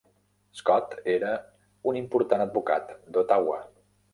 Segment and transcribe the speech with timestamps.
[0.59, 1.35] Scott era
[1.91, 3.63] un important advocat d'Ottawa.